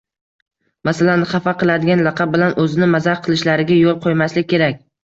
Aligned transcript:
Masalan, 0.89 1.25
xafa 1.33 1.53
qiladigan 1.61 2.03
laqab 2.09 2.35
bilan 2.39 2.59
o‘zini 2.65 2.91
mazax 2.97 3.25
qilishlariga 3.29 3.81
yo‘l 3.85 4.05
qo‘ymaslik 4.09 4.53
kerak. 4.57 4.87